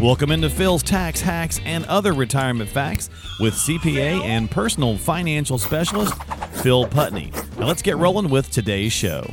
[0.00, 3.10] Welcome into Phil's Tax Hacks and Other Retirement Facts
[3.40, 6.14] with CPA and personal financial specialist
[6.62, 7.32] Phil Putney.
[7.58, 9.28] Now let's get rolling with today's show.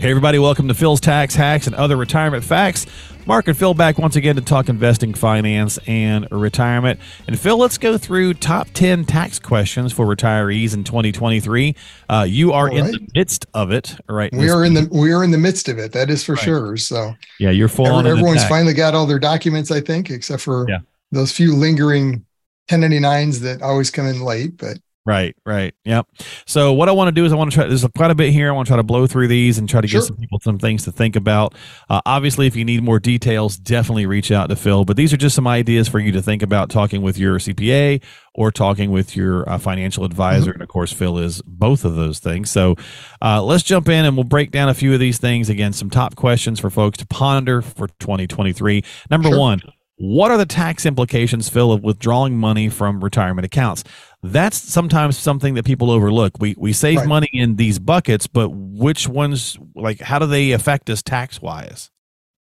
[0.00, 2.86] Hey, everybody, welcome to Phil's Tax Hacks and Other Retirement Facts.
[3.26, 6.98] Mark and Phil back once again to talk investing, finance, and retirement.
[7.26, 11.76] And Phil, let's go through top 10 tax questions for retirees in 2023.
[12.08, 14.32] Uh, you are in the midst of it, right?
[14.32, 15.92] We are in the we are in the midst of it.
[15.92, 16.44] That is for right.
[16.44, 16.78] sure.
[16.78, 20.64] So yeah, you're full Every, Everyone's finally got all their documents, I think, except for
[20.66, 20.78] yeah.
[21.12, 22.24] those few lingering
[22.70, 24.56] 1099s that always come in late.
[24.56, 25.74] But Right, right.
[25.86, 26.06] Yep.
[26.46, 28.32] So what I want to do is I want to try there's quite a bit
[28.32, 28.50] here.
[28.50, 30.02] I want to try to blow through these and try to sure.
[30.02, 31.54] get some people some things to think about.
[31.88, 34.84] Uh, obviously, if you need more details, definitely reach out to Phil.
[34.84, 38.02] But these are just some ideas for you to think about talking with your CPA
[38.34, 40.50] or talking with your uh, financial advisor.
[40.50, 40.60] Mm-hmm.
[40.60, 42.50] And of course, Phil is both of those things.
[42.50, 42.76] So
[43.22, 45.48] uh, let's jump in and we'll break down a few of these things.
[45.48, 48.84] Again, some top questions for folks to ponder for 2023.
[49.10, 49.38] Number sure.
[49.38, 49.62] one,
[50.02, 53.84] what are the tax implications, Phil, of withdrawing money from retirement accounts?
[54.22, 56.32] That's sometimes something that people overlook.
[56.40, 57.08] We we save right.
[57.08, 61.90] money in these buckets, but which ones, like, how do they affect us tax wise?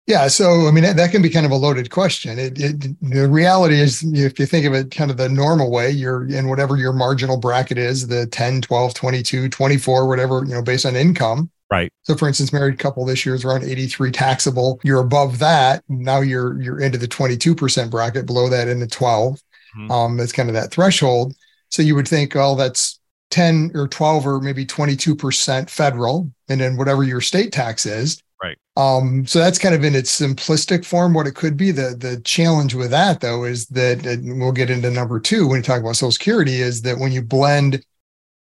[0.07, 2.39] Yeah, so I mean that, that, can be kind of a loaded question.
[2.39, 5.91] It, it, the reality is, if you think of it kind of the normal way,
[5.91, 10.61] you're in whatever your marginal bracket is, the 10, 12, 22, 24, whatever, you know,
[10.61, 11.51] based on income.
[11.69, 11.91] Right.
[12.03, 14.79] So for instance, married couple this year is around 83 taxable.
[14.81, 15.83] You're above that.
[15.89, 19.33] Now you're you're into the 22% bracket, below that in the 12.
[19.77, 19.91] Mm-hmm.
[19.91, 21.35] Um, that's kind of that threshold.
[21.69, 22.99] So you would think, oh, that's
[23.31, 28.21] 10 or 12 or maybe 22% federal, and then whatever your state tax is.
[28.41, 28.57] Right.
[28.75, 31.71] Um, so that's kind of in its simplistic form what it could be.
[31.71, 35.63] The the challenge with that though is that we'll get into number two when you
[35.63, 37.83] talk about Social Security is that when you blend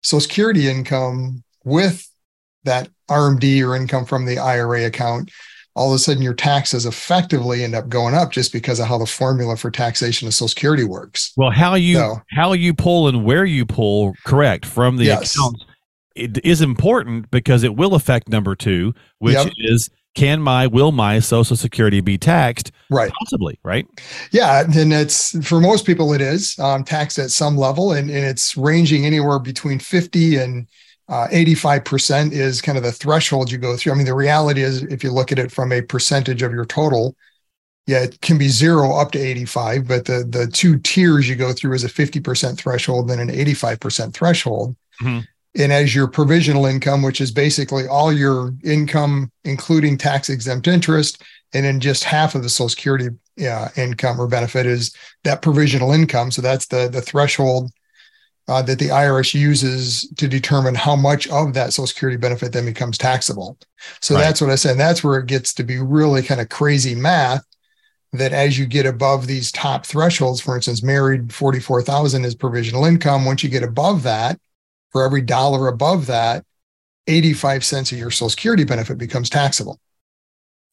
[0.01, 2.07] Social Security income with
[2.63, 5.29] that RMD or income from the IRA account,
[5.75, 8.97] all of a sudden your taxes effectively end up going up just because of how
[8.97, 11.31] the formula for taxation of Social Security works.
[11.37, 15.35] Well, how you so, how you pull and where you pull, correct, from the yes.
[15.35, 15.65] accounts
[16.15, 19.51] it is important because it will affect number two, which yep.
[19.57, 23.87] is can my will my social security be taxed right possibly right
[24.31, 28.25] yeah and it's for most people it is um, taxed at some level and, and
[28.25, 30.67] it's ranging anywhere between 50 and
[31.09, 33.93] uh, 85% is kind of the threshold you go through.
[33.93, 36.65] I mean, the reality is, if you look at it from a percentage of your
[36.65, 37.15] total,
[37.87, 41.51] yeah, it can be zero up to 85, but the the two tiers you go
[41.51, 44.75] through is a 50% threshold and an 85% threshold.
[45.01, 45.19] Mm-hmm.
[45.61, 51.21] And as your provisional income, which is basically all your income, including tax exempt interest,
[51.53, 53.09] and then just half of the Social Security
[53.45, 56.31] uh, income or benefit is that provisional income.
[56.31, 57.71] So that's the the threshold
[58.47, 62.65] uh, that the IRS uses to determine how much of that Social Security benefit then
[62.65, 63.57] becomes taxable.
[64.01, 64.21] So right.
[64.21, 64.71] that's what I said.
[64.71, 67.43] And that's where it gets to be really kind of crazy math.
[68.13, 73.23] That as you get above these top thresholds, for instance, married 44,000 is provisional income.
[73.23, 74.37] Once you get above that,
[74.89, 76.43] for every dollar above that,
[77.07, 79.79] 85 cents of your Social Security benefit becomes taxable.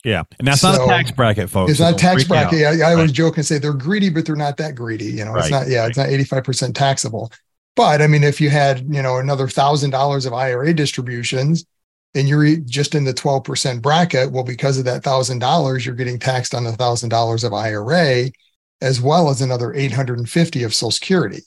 [0.04, 0.24] Yeah.
[0.38, 1.70] And that's so, not a tax bracket, folks.
[1.70, 2.62] It's not a tax bracket.
[2.62, 2.92] I, I right.
[2.94, 5.06] always joke and say they're greedy, but they're not that greedy.
[5.06, 5.42] You know, right.
[5.42, 5.88] it's not, yeah, right.
[5.90, 7.32] it's not 85% taxable.
[7.78, 11.64] But I mean, if you had, you know, another thousand dollars of IRA distributions
[12.12, 16.18] and you're just in the 12% bracket, well, because of that thousand dollars, you're getting
[16.18, 18.32] taxed on the thousand dollars of IRA
[18.80, 21.38] as well as another 850 of Social Security.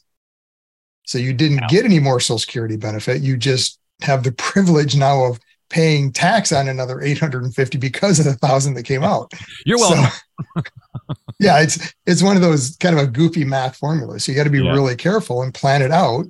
[1.04, 1.68] So you didn't wow.
[1.70, 3.22] get any more Social Security benefit.
[3.22, 5.38] You just have the privilege now of
[5.72, 9.32] paying tax on another 850 because of the thousand that came out.
[9.66, 10.12] You're welcome.
[10.56, 10.64] So,
[11.40, 14.26] yeah, it's it's one of those kind of a goofy math formulas.
[14.26, 14.74] So you got to be yeah.
[14.74, 16.26] really careful and plan it out.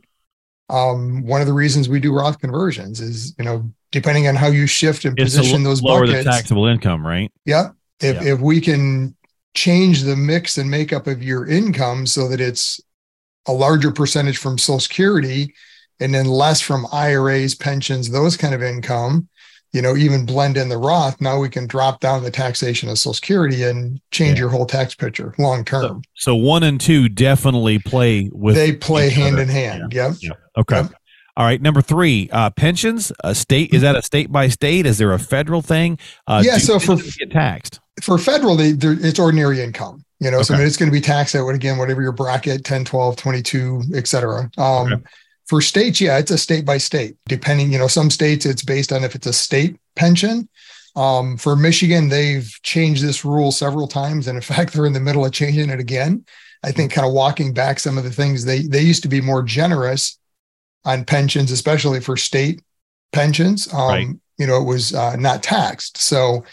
[0.69, 4.47] Um, one of the reasons we do Roth conversions is, you know, depending on how
[4.47, 7.29] you shift and it's position those lower buckets, the taxable income, right?
[7.45, 7.71] Yeah.
[7.99, 8.33] If yeah.
[8.33, 9.15] if we can
[9.53, 12.79] change the mix and makeup of your income so that it's
[13.47, 15.53] a larger percentage from Social Security
[16.01, 19.29] and then less from IRAs, pensions, those kind of income,
[19.71, 22.97] you know, even blend in the Roth, now we can drop down the taxation of
[22.97, 24.41] Social Security and change yeah.
[24.41, 26.01] your whole tax picture long term.
[26.15, 28.55] So, so, one and two definitely play with.
[28.55, 29.43] They play hand other.
[29.43, 29.93] in hand.
[29.93, 30.09] Yeah.
[30.09, 30.17] Yep.
[30.21, 30.39] yep.
[30.57, 30.75] Okay.
[30.77, 30.93] Yep.
[31.37, 31.61] All right.
[31.61, 33.13] Number three, uh, pensions.
[33.23, 34.85] A state is that a state by state?
[34.85, 35.97] Is there a federal thing?
[36.27, 36.57] Uh, yeah.
[36.57, 40.03] So for get taxed for federal, they, it's ordinary income.
[40.19, 40.43] You know, okay.
[40.43, 42.85] so I mean, it's going to be taxed at what again, whatever your bracket, 10,
[42.85, 44.51] 12, 22, et cetera.
[44.57, 45.03] Um, okay.
[45.51, 47.17] For states, yeah, it's a state by state.
[47.27, 50.47] Depending, you know, some states it's based on if it's a state pension.
[50.95, 55.01] Um, for Michigan, they've changed this rule several times, and in fact, they're in the
[55.01, 56.23] middle of changing it again.
[56.63, 59.19] I think kind of walking back some of the things they they used to be
[59.19, 60.17] more generous
[60.85, 62.61] on pensions, especially for state
[63.11, 63.67] pensions.
[63.73, 64.07] Um, right.
[64.37, 65.97] You know, it was uh, not taxed.
[65.97, 66.45] So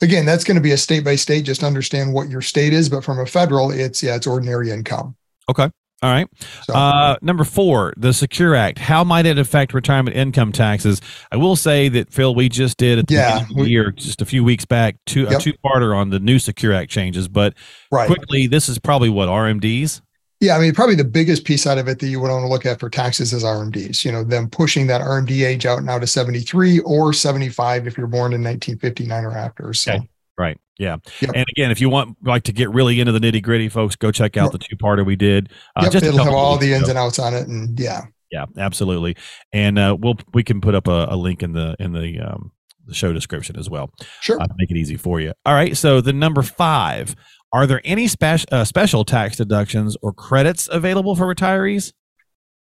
[0.00, 1.44] again, that's going to be a state by state.
[1.44, 5.16] Just understand what your state is, but from a federal, it's yeah, it's ordinary income.
[5.50, 5.68] Okay.
[6.02, 6.28] All right.
[6.68, 8.78] Uh, number four, the Secure Act.
[8.78, 11.00] How might it affect retirement income taxes?
[11.30, 14.24] I will say that Phil, we just did at the yeah, we, year, just a
[14.24, 15.32] few weeks back, two yep.
[15.32, 17.28] a two parter on the new Secure Act changes.
[17.28, 17.54] But
[17.92, 18.08] right.
[18.08, 20.00] quickly, this is probably what RMDs.
[20.40, 22.48] Yeah, I mean, probably the biggest piece out of it that you would want to
[22.48, 24.04] look at for taxes is RMDs.
[24.04, 28.08] You know, them pushing that RMD age out now to 73 or 75 if you're
[28.08, 29.72] born in 1959 or after.
[29.72, 29.92] So.
[29.92, 30.08] Okay.
[30.82, 30.96] Yeah.
[31.20, 31.30] Yep.
[31.36, 34.10] And again, if you want like to get really into the nitty gritty, folks, go
[34.10, 35.52] check out the two parter we did.
[35.76, 38.02] Uh, yep, just it'll have all the ins and outs on it, and yeah.
[38.32, 39.16] Yeah, absolutely.
[39.52, 42.50] And uh, we'll we can put up a, a link in the in the um,
[42.86, 43.92] the show description as well.
[44.22, 44.40] Sure.
[44.40, 45.32] Uh, make it easy for you.
[45.46, 45.76] All right.
[45.76, 47.14] So the number five.
[47.54, 51.92] Are there any spe- uh, special tax deductions or credits available for retirees?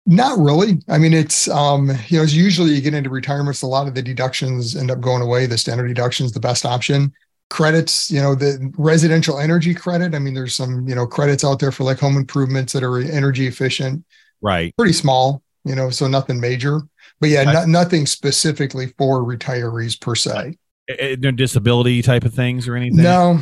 [0.08, 0.82] Not really.
[0.90, 4.02] I mean, it's um, you know, usually you get into retirements, a lot of the
[4.02, 5.46] deductions end up going away.
[5.46, 7.14] The standard deduction is the best option
[7.50, 10.14] credits you know the residential energy credit.
[10.14, 13.00] I mean there's some you know credits out there for like home improvements that are
[13.00, 14.06] energy efficient.
[14.42, 14.76] Right.
[14.78, 16.82] Pretty small you know so nothing major.
[17.20, 20.58] But yeah not, nothing specifically for retirees per se.
[20.90, 23.04] Eh, eh, no disability type of things or anything?
[23.04, 23.40] No.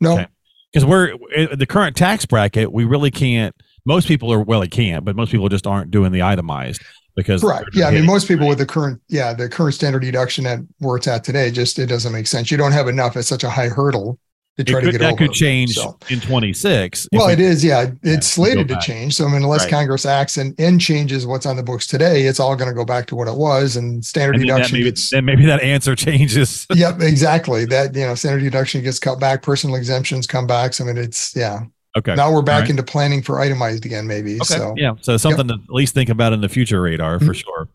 [0.00, 0.24] No.
[0.72, 0.90] Because okay.
[0.90, 3.54] we're eh, the current tax bracket we really can't
[3.86, 6.82] most people are well they can't but most people just aren't doing the itemized
[7.16, 7.64] because right.
[7.72, 10.96] yeah i mean most people with the current yeah the current standard deduction at where
[10.96, 12.50] it's at today just it doesn't make sense.
[12.50, 14.18] You don't have enough at such a high hurdle
[14.56, 15.96] to try could, to get that over could change so.
[16.10, 19.14] in 26 well it is yeah it's yeah, slated to change.
[19.14, 19.70] So i mean unless right.
[19.70, 22.84] congress acts and, and changes what's on the books today it's all going to go
[22.84, 25.94] back to what it was and standard and deduction maybe, gets then maybe that answer
[25.94, 26.66] changes.
[26.74, 27.64] Yep exactly.
[27.64, 30.98] That you know standard deduction gets cut back personal exemptions come back so i mean
[30.98, 31.60] it's yeah
[31.96, 32.14] Okay.
[32.14, 32.70] Now we're back right.
[32.70, 34.36] into planning for itemized again, maybe.
[34.36, 34.44] Okay.
[34.44, 35.58] So yeah, so something yep.
[35.58, 37.32] to at least think about in the future radar for mm-hmm.
[37.32, 37.68] sure.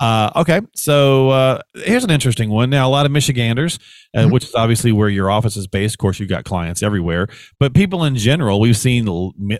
[0.00, 2.68] Uh, okay, so uh, here's an interesting one.
[2.68, 3.78] Now, a lot of Michiganders,
[4.14, 4.32] uh, mm-hmm.
[4.32, 5.94] which is obviously where your office is based.
[5.94, 7.28] Of course, you've got clients everywhere,
[7.60, 9.08] but people in general, we've seen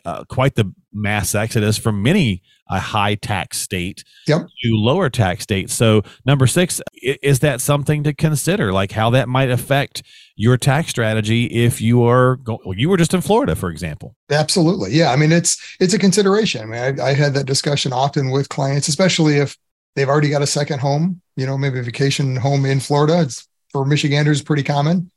[0.04, 4.46] uh, quite the mass exodus from many a high tax state yep.
[4.62, 5.74] to lower tax states.
[5.74, 10.02] So, number six, is that something to consider, like how that might affect
[10.36, 14.16] your tax strategy if you are go- you were just in Florida, for example?
[14.30, 15.10] Absolutely, yeah.
[15.10, 16.62] I mean, it's it's a consideration.
[16.62, 19.56] I mean, I, I had that discussion often with clients, especially if
[19.94, 23.22] they've already got a second home, you know, maybe a vacation home in Florida.
[23.22, 25.10] It's for Michiganders pretty common.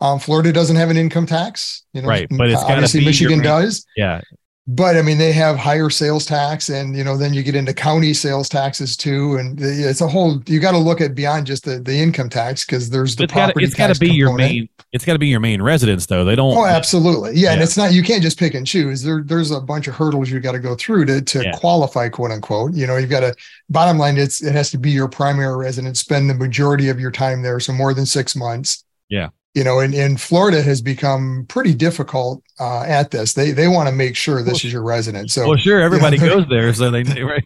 [0.00, 2.26] Um, Florida doesn't have an income tax, you know, right?
[2.28, 3.86] But it's obviously Michigan does.
[3.96, 4.20] Yeah,
[4.68, 7.74] but I mean, they have higher sales tax, and you know, then you get into
[7.74, 10.40] county sales taxes too, and it's a whole.
[10.46, 13.32] You got to look at beyond just the, the income tax because there's the it's
[13.32, 13.54] property.
[13.54, 14.18] Gotta, it's got to be component.
[14.18, 14.68] your main.
[14.92, 16.24] It's got to be your main residence, though.
[16.24, 16.56] They don't.
[16.56, 17.92] Oh, absolutely, yeah, yeah, And it's not.
[17.92, 19.02] You can't just pick and choose.
[19.02, 21.52] There, there's a bunch of hurdles you got to go through to to yeah.
[21.58, 22.72] qualify, quote unquote.
[22.74, 23.34] You know, you've got to.
[23.68, 25.98] Bottom line, it's it has to be your primary residence.
[25.98, 28.84] Spend the majority of your time there, so more than six months.
[29.08, 33.34] Yeah you know, and, and Florida has become pretty difficult uh, at this.
[33.34, 35.34] They they want to make sure this is your residence.
[35.34, 37.44] So well, sure, everybody you know, goes there, so they right.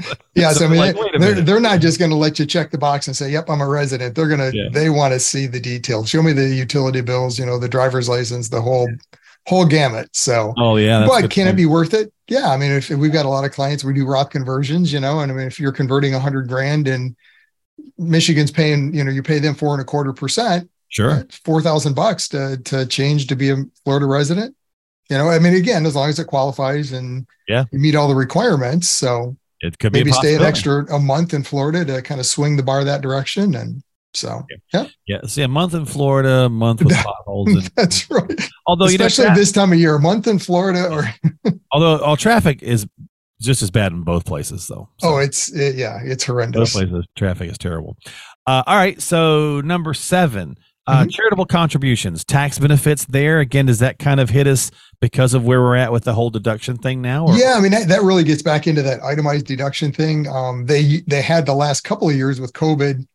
[0.34, 2.44] yeah, so, so I mean, like, they, they're they're not just going to let you
[2.44, 4.68] check the box and say, "Yep, I'm a resident." They're gonna yeah.
[4.70, 6.10] they want to see the details.
[6.10, 8.88] Show me the utility bills, you know, the driver's license, the whole
[9.46, 10.14] whole gamut.
[10.14, 11.48] So, oh yeah, but can point.
[11.48, 12.12] it be worth it?
[12.28, 14.92] Yeah, I mean, if, if we've got a lot of clients, we do Roth conversions,
[14.92, 17.16] you know, and I mean, if you're converting a hundred grand and
[17.96, 21.26] Michigan's paying, you know, you pay them four and a quarter percent Sure.
[21.44, 24.54] Four thousand bucks to to change to be a Florida resident.
[25.10, 28.08] You know, I mean, again, as long as it qualifies and yeah, you meet all
[28.08, 28.88] the requirements.
[28.88, 32.26] So it could be maybe stay an extra a month in Florida to kind of
[32.26, 33.54] swing the bar that direction.
[33.54, 33.82] And
[34.14, 34.86] so yeah.
[35.06, 35.20] Yeah.
[35.26, 37.48] See a month in Florida, a month with potholes.
[37.48, 38.48] And, That's right.
[38.66, 41.04] Although especially you know, this time of year, a month in Florida or
[41.72, 42.86] although all traffic is
[43.40, 44.88] just as bad in both places though.
[44.98, 45.08] So.
[45.08, 46.74] Oh, it's it, yeah, it's horrendous.
[46.74, 47.96] Both places traffic is terrible.
[48.46, 50.56] Uh, all right, so number seven.
[50.88, 51.10] Uh, mm-hmm.
[51.10, 53.40] Charitable contributions, tax benefits there.
[53.40, 54.70] Again, does that kind of hit us
[55.02, 57.26] because of where we're at with the whole deduction thing now?
[57.26, 57.36] Or?
[57.36, 60.26] Yeah, I mean that, that really gets back into that itemized deduction thing.
[60.28, 63.06] Um, they they had the last couple of years with COVID,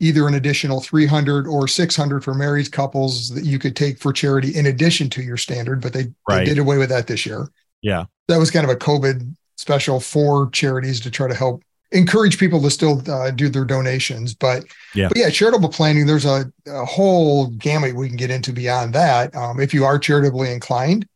[0.00, 4.56] either an additional 300 or 600 for married couples that you could take for charity
[4.56, 6.40] in addition to your standard, but they, right.
[6.40, 7.46] they did away with that this year.
[7.82, 11.62] Yeah, that was kind of a COVID special for charities to try to help
[11.92, 14.34] encourage people to still uh, do their donations.
[14.34, 16.06] But yeah, but yeah, charitable planning.
[16.06, 19.34] There's a, a, whole gamut we can get into beyond that.
[19.36, 21.06] Um, if you are charitably inclined,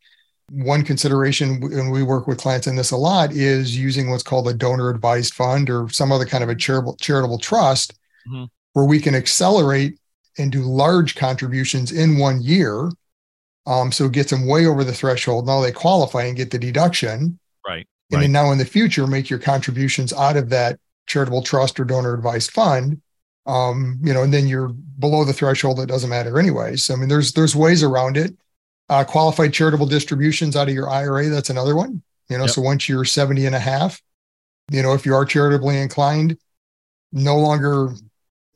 [0.50, 4.49] one consideration when we work with clients in this a lot is using what's called
[4.49, 7.95] a donor advised fund or some other kind of a charitable charitable trust,
[8.28, 8.45] mm-hmm.
[8.75, 9.99] where we can accelerate
[10.38, 12.90] and do large contributions in one year.
[13.66, 15.47] Um, so it gets them way over the threshold.
[15.47, 17.38] Now they qualify and get the deduction.
[17.66, 18.22] Right and right.
[18.22, 22.14] then now in the future make your contributions out of that charitable trust or donor
[22.14, 23.00] advised fund
[23.46, 26.84] Um, you know, and then you're below the threshold, it doesn't matter anyways.
[26.84, 28.36] So, I mean, there's there's ways around it.
[28.88, 32.02] Uh, qualified charitable distributions out of your IRA, that's another one.
[32.28, 32.52] You know, yep.
[32.52, 34.00] so once you're 70 and a half,
[34.70, 36.38] you know, if you are charitably inclined,
[37.12, 37.90] no longer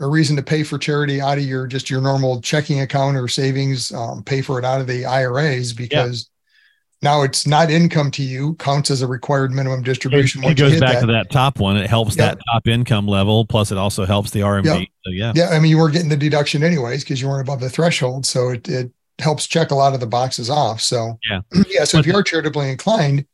[0.00, 3.28] a reason to pay for charity out of your just your normal checking account or
[3.28, 6.30] savings, um, pay for it out of the IRAs because
[7.02, 10.44] now it's not income to you, counts as a required minimum distribution.
[10.44, 11.00] It, it goes back that.
[11.00, 11.76] to that top one.
[11.76, 13.46] It helps that top income level.
[13.46, 14.86] Plus, it also helps the RMD.
[15.04, 15.32] So, yeah.
[15.34, 15.48] Yeah.
[15.48, 18.26] I mean, you were getting the deduction anyways because you weren't above the threshold.
[18.26, 20.80] So it, it helps check a lot of the boxes off.
[20.80, 21.40] So, yeah.
[21.68, 21.84] Yeah.
[21.84, 23.24] So, if you are charitably inclined,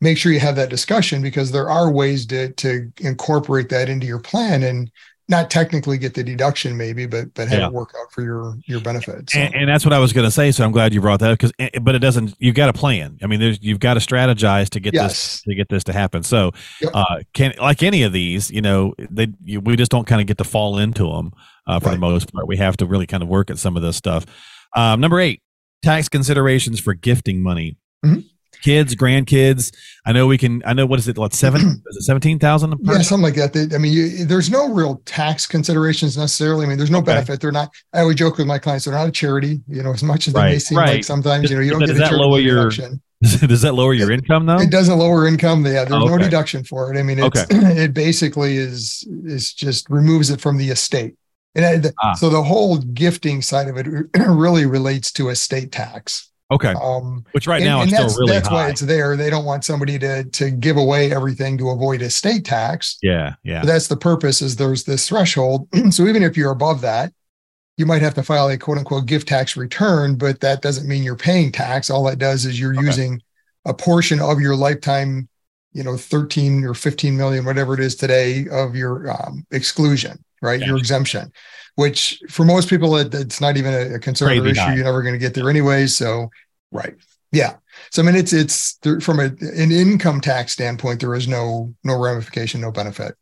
[0.00, 4.06] make sure you have that discussion because there are ways to, to incorporate that into
[4.06, 4.62] your plan.
[4.62, 4.90] And
[5.30, 7.66] not technically get the deduction maybe but but have yeah.
[7.68, 9.38] it work out for your your benefits so.
[9.38, 11.30] and, and, that's what i was going to say so i'm glad you brought that
[11.30, 14.00] because eh, but it doesn't you've got a plan i mean there's you've got to
[14.00, 15.12] strategize to get yes.
[15.12, 16.90] this to get this to happen so yep.
[16.92, 20.26] uh can like any of these you know they you, we just don't kind of
[20.26, 21.32] get to fall into them
[21.66, 21.92] uh, for right.
[21.92, 24.26] the most part we have to really kind of work at some of this stuff
[24.74, 25.40] um, number eight
[25.82, 28.20] tax considerations for gifting money mm-hmm
[28.62, 29.74] kids, grandkids.
[30.04, 30.62] I know we can.
[30.64, 31.18] I know what is it?
[31.18, 31.60] What seven?
[31.86, 32.74] is it seventeen thousand?
[32.82, 33.72] Yeah, something like that.
[33.74, 36.66] I mean, you, there's no real tax considerations necessarily.
[36.66, 37.06] I mean, there's no okay.
[37.06, 37.40] benefit.
[37.40, 37.70] They're not.
[37.92, 38.84] I always joke with my clients.
[38.84, 39.60] They're not a charity.
[39.68, 40.94] You know, as much as they may seem right.
[40.96, 41.50] like sometimes.
[41.50, 42.70] you know, you don't does get that lower your.
[42.70, 43.02] Deduction.
[43.22, 44.58] Does that lower your income though?
[44.58, 45.62] It doesn't lower income.
[45.66, 46.08] Yeah, there's oh, okay.
[46.08, 46.98] no deduction for it.
[46.98, 47.44] I mean, it's, okay.
[47.82, 51.16] it basically is is just removes it from the estate.
[51.54, 52.14] And ah.
[52.14, 53.86] so the whole gifting side of it
[54.26, 56.29] really relates to estate tax.
[56.50, 56.74] Okay.
[56.82, 58.54] Um, Which right now and, and is still really That's high.
[58.54, 59.16] why it's there.
[59.16, 62.98] They don't want somebody to to give away everything to avoid estate tax.
[63.02, 63.60] Yeah, yeah.
[63.60, 64.42] But that's the purpose.
[64.42, 65.68] Is there's this threshold.
[65.90, 67.12] so even if you're above that,
[67.76, 71.04] you might have to file a quote unquote gift tax return, but that doesn't mean
[71.04, 71.88] you're paying tax.
[71.88, 72.84] All that does is you're okay.
[72.84, 73.22] using
[73.64, 75.28] a portion of your lifetime,
[75.72, 80.60] you know, 13 or 15 million, whatever it is today, of your um, exclusion, right?
[80.60, 81.32] Your exemption
[81.80, 84.60] which for most people, it, it's not even a, a concern or issue.
[84.60, 84.74] High.
[84.74, 85.86] You're never going to get there anyway.
[85.86, 86.30] So,
[86.70, 86.94] right.
[87.32, 87.56] Yeah.
[87.90, 91.98] So, I mean, it's, it's from a, an income tax standpoint, there is no, no
[91.98, 93.16] ramification, no benefit.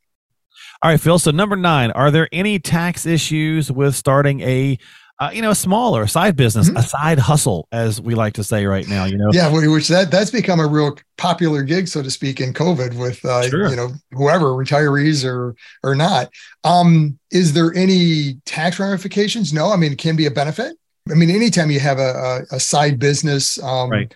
[0.82, 1.18] All right, Phil.
[1.20, 4.76] So number nine, are there any tax issues with starting a
[5.20, 6.76] uh, you know, a smaller side business, mm-hmm.
[6.76, 9.04] a side hustle, as we like to say right now.
[9.04, 12.52] You know, yeah, which that that's become a real popular gig, so to speak, in
[12.52, 13.68] COVID with uh, sure.
[13.68, 16.30] you know whoever retirees or or not.
[16.62, 19.52] Um, is there any tax ramifications?
[19.52, 20.76] No, I mean it can be a benefit.
[21.10, 24.14] I mean, anytime you have a, a, a side business, um, right.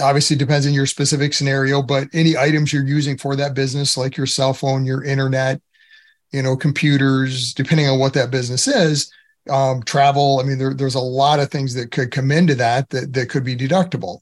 [0.00, 4.16] obviously depends on your specific scenario, but any items you're using for that business, like
[4.16, 5.60] your cell phone, your internet,
[6.30, 9.12] you know, computers, depending on what that business is,
[9.50, 10.40] um, travel.
[10.40, 13.28] I mean, there, there's a lot of things that could come into that that, that
[13.30, 14.20] could be deductible.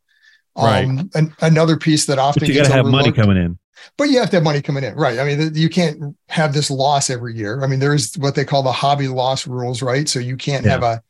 [0.56, 0.85] Right.
[0.87, 3.59] Um, and another piece that often but you got to have money coming in.
[3.99, 5.18] But you have to have money coming in, right?
[5.18, 7.62] I mean, you can't have this loss every year.
[7.62, 10.09] I mean, there's what they call the hobby loss rules, right?
[10.09, 10.73] So you can't yeah.
[10.73, 11.02] have a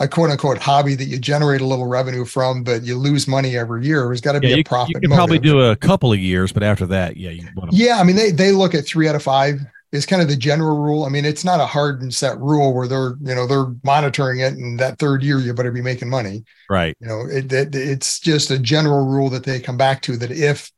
[0.00, 3.56] a quote unquote hobby that you generate a little revenue from, but you lose money
[3.56, 4.06] every year.
[4.06, 4.94] There's got to yeah, be a profit.
[4.94, 5.18] You can motive.
[5.18, 7.98] probably do a couple of years, but after that, yeah, you want to- yeah.
[8.00, 9.60] I mean, they they look at three out of five
[9.94, 11.04] is kind of the general rule.
[11.04, 14.40] I mean, it's not a hard and set rule where they're, you know, they're monitoring
[14.40, 16.44] it and that third year you better be making money.
[16.68, 16.96] Right.
[17.00, 20.32] You know, it, it, it's just a general rule that they come back to that
[20.32, 20.72] if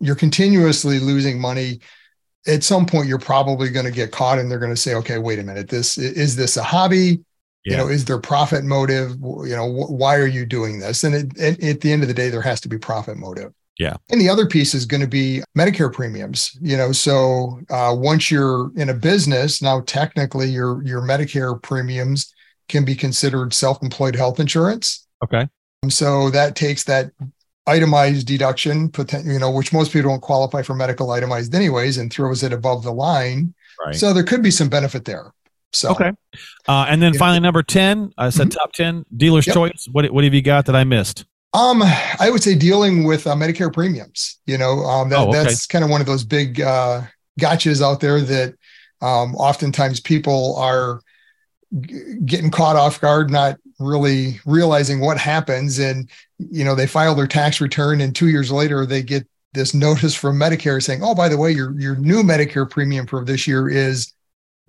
[0.00, 1.80] you're continuously losing money,
[2.46, 5.18] at some point you're probably going to get caught and they're going to say, okay,
[5.18, 7.20] wait a minute, this is this a hobby?
[7.64, 7.72] Yeah.
[7.72, 9.10] You know, is there profit motive?
[9.20, 11.04] You know, wh- why are you doing this?
[11.04, 13.52] And it, it, at the end of the day, there has to be profit motive.
[13.78, 13.96] Yeah.
[14.10, 16.56] And the other piece is going to be Medicare premiums.
[16.60, 22.32] You know, so uh, once you're in a business, now technically your your Medicare premiums
[22.68, 25.06] can be considered self-employed health insurance.
[25.24, 25.48] Okay.
[25.88, 27.10] So that takes that
[27.66, 28.90] itemized deduction,
[29.24, 32.82] you know, which most people don't qualify for medical itemized anyways, and throws it above
[32.82, 33.54] the line.
[33.84, 33.94] Right.
[33.94, 35.32] So there could be some benefit there.
[35.72, 36.12] So okay,
[36.68, 38.58] uh, and then finally number ten, I said mm-hmm.
[38.58, 39.54] top ten dealer's yep.
[39.54, 39.88] choice.
[39.90, 41.24] What what have you got that I missed?
[41.54, 44.38] Um, I would say dealing with uh, Medicare premiums.
[44.46, 45.42] You know, um, that, oh, okay.
[45.42, 47.02] that's kind of one of those big uh,
[47.38, 48.54] gotchas out there that
[49.02, 51.00] um, oftentimes people are
[51.80, 57.14] g- getting caught off guard, not really realizing what happens, and you know they file
[57.14, 61.14] their tax return, and two years later they get this notice from Medicare saying, "Oh,
[61.14, 64.12] by the way, your your new Medicare premium for this year is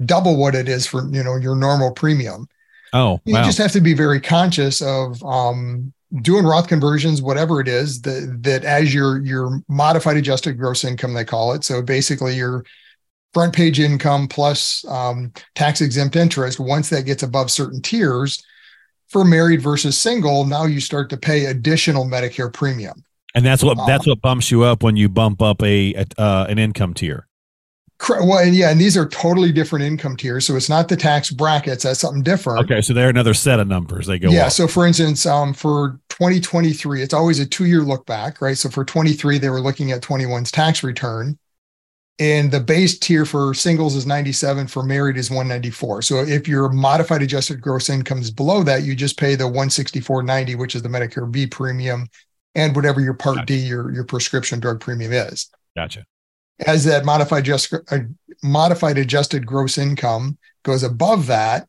[0.04, 2.48] double what it is for you know your normal premium."
[2.92, 3.44] Oh, you wow.
[3.44, 8.39] just have to be very conscious of um, doing Roth conversions, whatever it is, that
[8.41, 11.63] that as your your modified adjusted gross income, they call it.
[11.63, 12.63] So basically, your
[13.34, 16.60] front page income plus um, tax exempt interest.
[16.60, 18.43] Once that gets above certain tiers,
[19.10, 23.03] for married versus single, now you start to pay additional Medicare premium.
[23.36, 26.05] And that's what um, that's what bumps you up when you bump up a, a
[26.17, 27.27] uh, an income tier.
[28.09, 30.45] Well, and yeah, and these are totally different income tiers.
[30.45, 31.83] So it's not the tax brackets.
[31.83, 32.65] That's something different.
[32.65, 34.07] Okay, so they're another set of numbers.
[34.07, 34.29] They go.
[34.29, 34.47] Yeah.
[34.47, 34.51] Up.
[34.51, 38.57] So for instance, um, for 2023, it's always a two-year look back, right?
[38.57, 41.38] So for 23, they were looking at 21's tax return,
[42.19, 44.67] and the base tier for singles is 97.
[44.67, 46.01] For married is 194.
[46.01, 50.57] So if your modified adjusted gross income is below that, you just pay the 164.90,
[50.57, 52.07] which is the Medicare B premium,
[52.53, 53.45] and whatever your Part gotcha.
[53.45, 55.50] D, your your prescription drug premium is.
[55.75, 56.05] Gotcha
[56.65, 58.00] as that modified just uh,
[58.41, 61.67] modified adjusted gross income goes above that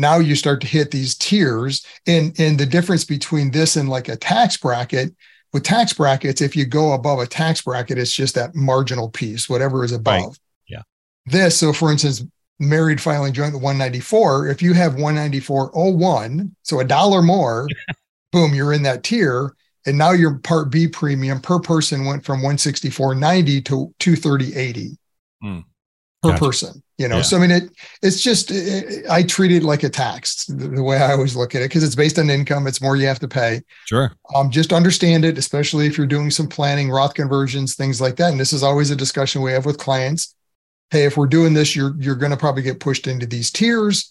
[0.00, 1.84] now you start to hit these tiers.
[2.06, 5.14] And and the difference between this and like a tax bracket
[5.52, 9.48] with tax brackets if you go above a tax bracket it's just that marginal piece
[9.48, 10.22] whatever is above.
[10.24, 10.38] Right.
[10.68, 10.82] yeah.
[11.26, 12.24] This so for instance
[12.58, 17.66] married filing joint 194 if you have 194.01 so a dollar more
[18.32, 19.54] boom you're in that tier
[19.86, 24.96] and now your part B premium per person went from 164.90 to 230.80
[25.42, 25.64] mm.
[26.22, 26.44] per gotcha.
[26.44, 26.82] person.
[26.98, 27.22] You know, yeah.
[27.22, 27.70] so I mean, it
[28.02, 30.44] it's just it, I treat it like a tax.
[30.44, 32.66] The, the way I always look at it because it's based on income.
[32.66, 33.62] It's more you have to pay.
[33.86, 34.12] Sure.
[34.34, 38.32] Um, just understand it, especially if you're doing some planning, Roth conversions, things like that.
[38.32, 40.34] And this is always a discussion we have with clients.
[40.90, 44.10] Hey, if we're doing this, you're you're going to probably get pushed into these tiers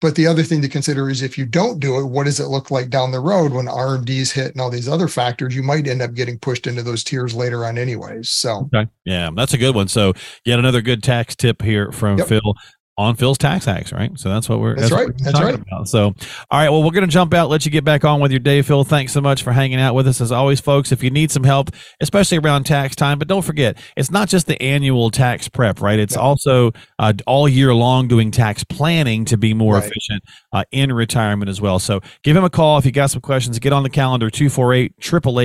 [0.00, 2.46] but the other thing to consider is if you don't do it, what does it
[2.46, 5.56] look like down the road when RMDs hit and all these other factors?
[5.56, 8.28] You might end up getting pushed into those tiers later on, anyways.
[8.28, 8.88] So, okay.
[9.04, 9.88] yeah, that's a good one.
[9.88, 10.12] So,
[10.44, 12.28] yet another good tax tip here from yep.
[12.28, 12.54] Phil
[12.98, 14.10] on Phil's tax hacks, right?
[14.18, 15.08] So that's what we're that's, that's right.
[15.08, 15.54] We're that's right.
[15.54, 15.88] About.
[15.88, 16.06] So,
[16.50, 16.68] all right.
[16.68, 18.84] Well, we're going to jump out, let you get back on with your day, Phil.
[18.84, 20.92] Thanks so much for hanging out with us as always, folks.
[20.92, 24.46] If you need some help, especially around tax time, but don't forget, it's not just
[24.46, 25.98] the annual tax prep, right?
[25.98, 29.84] It's also uh, all year long doing tax planning to be more right.
[29.84, 31.78] efficient uh, in retirement as well.
[31.78, 33.58] So, give him a call if you got some questions.
[33.58, 34.88] Get on the calendar 248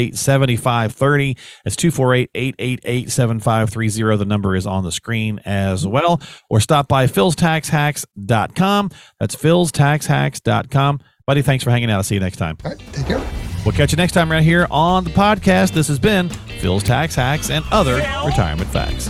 [0.03, 1.38] 888 7530.
[1.65, 4.17] It's 248 888 7530.
[4.17, 6.22] The number is on the screen as well.
[6.50, 8.91] Or stop by Phil's philstaxhacks.com.
[9.19, 11.00] That's philstaxhacks.com.
[11.25, 11.97] Buddy, thanks for hanging out.
[11.97, 12.57] I'll see you next time.
[12.63, 12.79] All right.
[12.91, 13.23] Take care.
[13.65, 15.71] We'll catch you next time right here on the podcast.
[15.71, 19.09] This has been Phil's Tax Hacks and other retirement facts.